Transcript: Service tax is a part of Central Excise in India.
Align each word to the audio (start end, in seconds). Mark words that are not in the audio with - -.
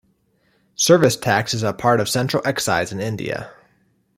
Service 0.73 1.15
tax 1.15 1.53
is 1.53 1.61
a 1.61 1.73
part 1.73 1.99
of 1.99 2.09
Central 2.09 2.41
Excise 2.43 2.91
in 2.91 2.99
India. 2.99 3.53